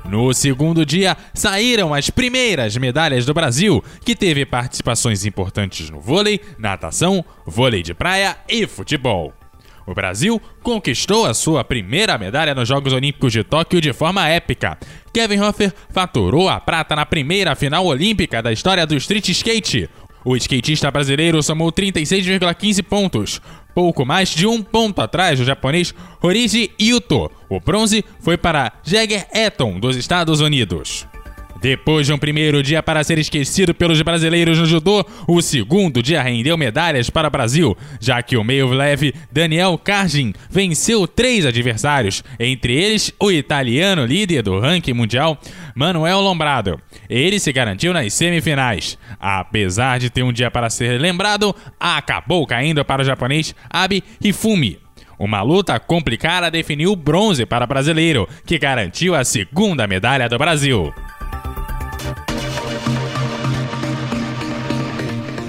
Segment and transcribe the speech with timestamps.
[0.08, 6.40] No segundo dia, saíram as primeiras medalhas do Brasil, que teve participações importantes no vôlei,
[6.58, 9.32] natação, vôlei de praia e futebol.
[9.86, 14.78] O Brasil conquistou a sua primeira medalha nos Jogos Olímpicos de Tóquio de forma épica.
[15.12, 19.90] Kevin Hoffer faturou a prata na primeira final olímpica da história do street skate.
[20.24, 23.40] O skatista brasileiro somou 36,15 pontos,
[23.74, 27.28] pouco mais de um ponto atrás do japonês Horiji Yuto.
[27.48, 31.06] O bronze foi para Jagger Eton, dos Estados Unidos.
[31.62, 36.20] Depois de um primeiro dia para ser esquecido pelos brasileiros no judô, o segundo dia
[36.20, 42.24] rendeu medalhas para o Brasil, já que o meio leve Daniel Cargin venceu três adversários,
[42.40, 45.38] entre eles o italiano líder do ranking mundial,
[45.72, 46.80] Manuel Lombrado.
[47.08, 48.98] Ele se garantiu nas semifinais.
[49.20, 54.80] Apesar de ter um dia para ser lembrado, acabou caindo para o japonês Abi Hifumi.
[55.16, 60.92] Uma luta complicada definiu bronze para o brasileiro, que garantiu a segunda medalha do Brasil.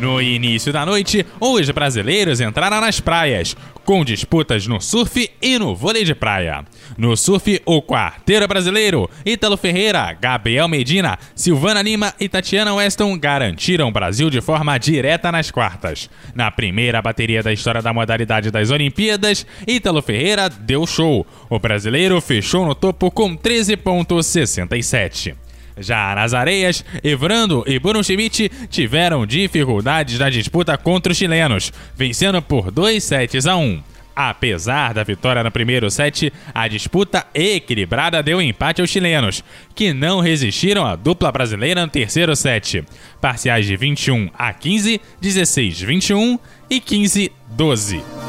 [0.03, 5.73] No início da noite, os brasileiros entraram nas praias, com disputas no surf e no
[5.73, 6.65] vôlei de praia.
[6.97, 13.87] No surf, o quarteiro brasileiro, Ítalo Ferreira, Gabriel Medina, Silvana Lima e Tatiana Weston garantiram
[13.87, 16.09] o Brasil de forma direta nas quartas.
[16.35, 21.25] Na primeira bateria da história da modalidade das Olimpíadas, Ítalo Ferreira deu show.
[21.49, 25.42] O brasileiro fechou no topo com 13,67.
[25.77, 32.41] Já nas areias, Evrando e Bruno Schmidt tiveram dificuldades na disputa contra os chilenos, vencendo
[32.41, 33.81] por 2 sets a 1.
[34.15, 40.19] Apesar da vitória no primeiro set, a disputa equilibrada deu empate aos chilenos, que não
[40.19, 42.83] resistiram à dupla brasileira no terceiro set.
[43.19, 46.37] Parciais de 21 a 15, 16 21
[46.69, 48.22] e 15 12.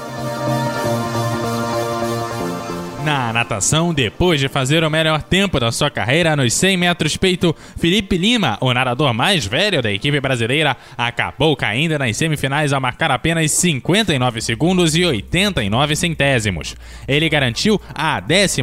[3.34, 8.16] Natação, depois de fazer o melhor tempo da sua carreira nos 100 metros peito, Felipe
[8.16, 13.50] Lima, o nadador mais velho da equipe brasileira, acabou caindo nas semifinais ao marcar apenas
[13.50, 16.76] 59 segundos e 89 centésimos.
[17.06, 18.62] Ele garantiu a 12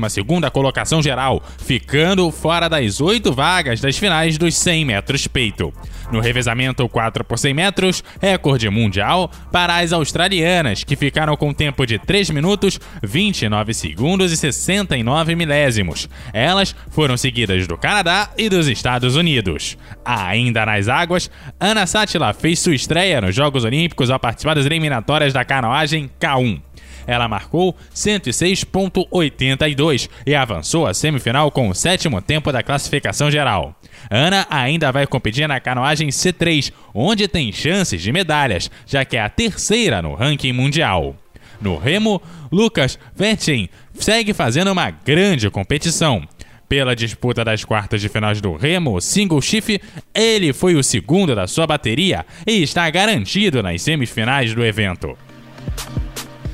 [0.51, 5.73] colocação geral, ficando fora das oito vagas das finais dos 100 metros peito.
[6.11, 11.85] No revezamento 4 por 100 metros, recorde mundial para as australianas, que ficaram com tempo
[11.85, 16.07] de 3 minutos, 29 segundos e 69 milésimos.
[16.31, 19.77] Elas foram seguidas do Canadá e dos Estados Unidos.
[20.05, 21.29] Ainda nas águas,
[21.59, 26.61] Ana Sátila fez sua estreia nos Jogos Olímpicos ao participar das eliminatórias da canoagem K1.
[27.07, 33.75] Ela marcou 106,82 e avançou à semifinal com o sétimo tempo da classificação geral.
[34.09, 39.21] Ana ainda vai competir na canoagem C3, onde tem chances de medalhas, já que é
[39.21, 41.15] a terceira no ranking mundial.
[41.61, 46.27] No remo, Lucas Vertin segue fazendo uma grande competição.
[46.67, 49.81] Pela disputa das quartas de finais do Remo Single Shift,
[50.15, 55.17] ele foi o segundo da sua bateria e está garantido nas semifinais do evento.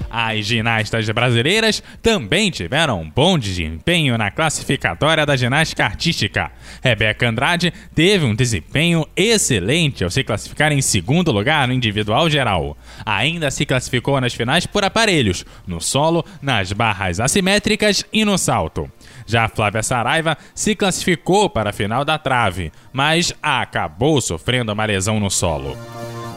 [0.09, 6.51] As ginastas brasileiras também tiveram um bom desempenho na classificatória da ginástica artística.
[6.81, 12.77] Rebeca Andrade teve um desempenho excelente ao se classificar em segundo lugar no individual geral.
[13.05, 18.89] Ainda se classificou nas finais por aparelhos, no solo, nas barras assimétricas e no salto.
[19.25, 25.19] Já Flávia Saraiva se classificou para a final da trave, mas acabou sofrendo uma lesão
[25.19, 25.77] no solo.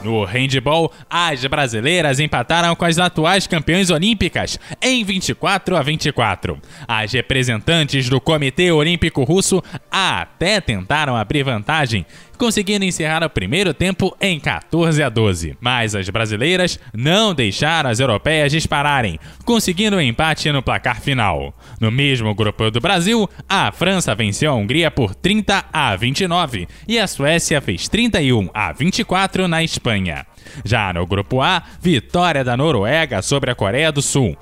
[0.03, 6.59] No handball, as brasileiras empataram com as atuais campeãs olímpicas em 24 a 24.
[6.89, 12.07] As representantes do Comitê Olímpico Russo até tentaram abrir vantagem,
[12.41, 15.59] conseguindo encerrar o primeiro tempo em 14 a 12.
[15.61, 21.55] Mas as brasileiras não deixaram as europeias dispararem, conseguindo o um empate no placar final.
[21.79, 26.99] No mesmo grupo do Brasil, a França venceu a Hungria por 30 a 29 e
[26.99, 30.25] a Suécia fez 31 a 24 na Espanha.
[30.65, 34.35] Já no grupo A, vitória da Noruega sobre a Coreia do Sul.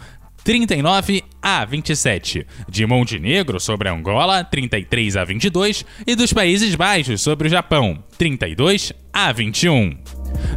[0.49, 7.49] 39 a 27, de Montenegro sobre Angola, 33 a 22 e dos Países Baixos sobre
[7.49, 9.95] o Japão, 32 a 21.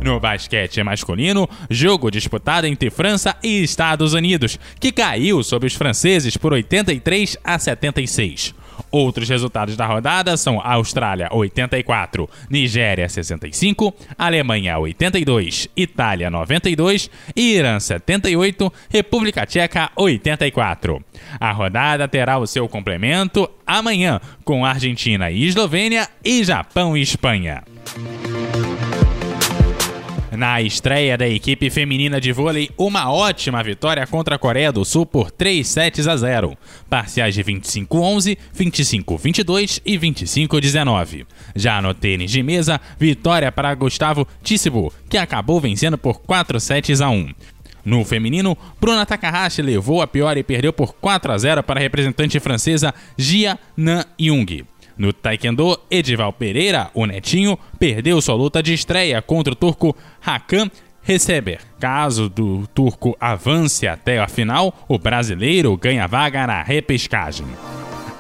[0.02, 6.38] No basquete masculino, jogo disputado entre França e Estados Unidos, que caiu sobre os franceses
[6.38, 8.56] por 83 a 76.
[8.90, 18.74] Outros resultados da rodada são Austrália 84, Nigéria 65, Alemanha 82, Itália 92, Irã 78,
[18.90, 21.04] República Tcheca 84.
[21.40, 27.64] A rodada terá o seu complemento amanhã com Argentina e Eslovênia e Japão e Espanha.
[30.42, 35.06] Na estreia da equipe feminina de vôlei, uma ótima vitória contra a Coreia do Sul
[35.06, 36.58] por 3 sets a 0,
[36.90, 41.28] parciais de 25-11, 25-22 e 25-19.
[41.56, 47.02] Já no tênis de mesa, vitória para Gustavo Tissibu, que acabou vencendo por 4 sets
[47.02, 47.36] a 1.
[47.86, 51.84] No feminino, Bruna Takahashi levou a pior e perdeu por 4 a 0 para a
[51.84, 54.66] representante francesa Jia Nan Jung.
[55.02, 60.70] No Taekwondo, Edival Pereira, o netinho, perdeu sua luta de estreia contra o turco Hakan
[61.02, 61.62] Receber.
[61.80, 67.48] Caso do turco avance até a final, o brasileiro ganha vaga na repescagem.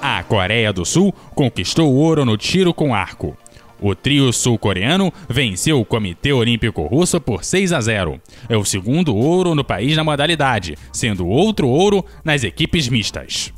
[0.01, 3.38] A Coreia do Sul conquistou ouro no tiro com arco.
[3.80, 8.19] O trio sul-coreano venceu o Comitê Olímpico Russo por 6 a 0.
[8.50, 13.54] É o segundo ouro no país na modalidade, sendo outro ouro nas equipes mistas.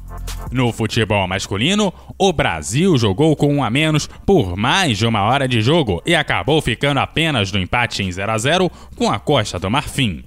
[0.52, 5.48] No futebol masculino, o Brasil jogou com um a menos por mais de uma hora
[5.48, 9.58] de jogo e acabou ficando apenas no empate em 0 a 0 com a Costa
[9.58, 10.24] do Marfim.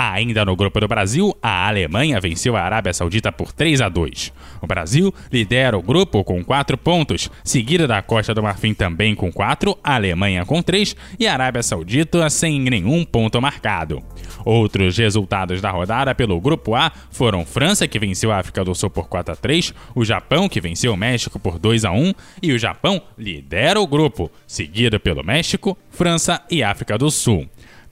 [0.00, 4.32] Ainda no grupo do Brasil, a Alemanha venceu a Arábia Saudita por 3 a 2.
[4.62, 9.32] O Brasil lidera o grupo com 4 pontos, seguida da Costa do Marfim também com
[9.32, 14.00] 4, a Alemanha com 3 e a Arábia Saudita sem nenhum ponto marcado.
[14.44, 18.90] Outros resultados da rodada pelo grupo A foram França, que venceu a África do Sul
[18.90, 22.52] por 4 a 3, o Japão, que venceu o México por 2 a 1 e
[22.52, 27.48] o Japão lidera o grupo, seguido pelo México, França e África do Sul.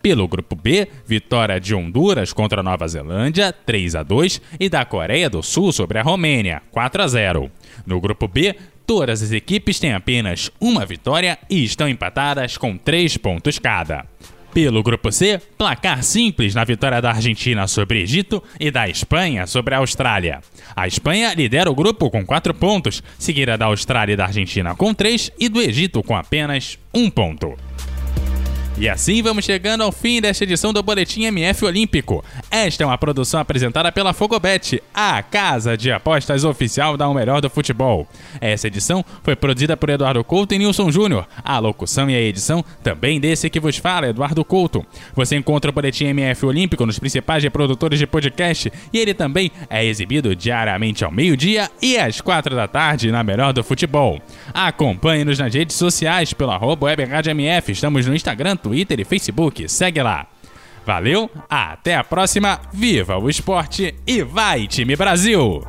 [0.06, 5.28] Pelo grupo B, vitória de Honduras contra Nova Zelândia, 3 a 2, e da Coreia
[5.28, 7.50] do Sul sobre a Romênia, 4 a 0.
[7.84, 8.54] No grupo B,
[8.86, 14.06] todas as equipes têm apenas uma vitória e estão empatadas com 3 pontos cada.
[14.54, 19.74] Pelo grupo C, placar simples na vitória da Argentina sobre Egito e da Espanha sobre
[19.74, 20.40] a Austrália.
[20.76, 24.94] A Espanha lidera o grupo com 4 pontos, seguida da Austrália e da Argentina com
[24.94, 27.56] 3 e do Egito com apenas 1 ponto.
[28.78, 32.22] E assim vamos chegando ao fim desta edição do Boletim MF Olímpico.
[32.50, 37.40] Esta é uma produção apresentada pela Fogobet, a casa de apostas oficial da O Melhor
[37.40, 38.06] do Futebol.
[38.38, 41.26] Essa edição foi produzida por Eduardo Couto e Nilson Júnior.
[41.42, 44.84] A locução e a edição também desse que vos fala, Eduardo Couto.
[45.14, 49.86] Você encontra o Boletim MF Olímpico nos principais reprodutores de podcast e ele também é
[49.86, 54.20] exibido diariamente ao meio-dia e às quatro da tarde na Melhor do Futebol.
[54.52, 57.72] Acompanhe-nos nas redes sociais pelo arroba WebRadioMF.
[57.72, 59.68] Estamos no Instagram, Twitter e Facebook.
[59.68, 60.26] Segue lá.
[60.84, 62.60] Valeu, até a próxima.
[62.72, 65.62] Viva o esporte e vai, time Brasil!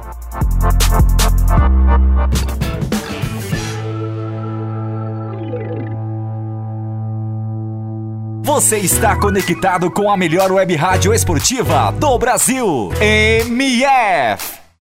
[8.43, 12.91] Você está conectado com a melhor web rádio esportiva do Brasil.
[12.99, 14.56] MF